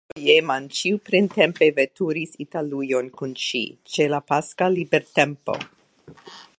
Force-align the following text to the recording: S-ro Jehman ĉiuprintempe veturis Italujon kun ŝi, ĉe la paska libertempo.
S-ro 0.09 0.21
Jehman 0.27 0.63
ĉiuprintempe 0.77 1.67
veturis 1.81 2.33
Italujon 2.45 3.11
kun 3.21 3.37
ŝi, 3.45 3.63
ĉe 3.97 4.11
la 4.15 4.23
paska 4.33 4.71
libertempo. 4.81 5.61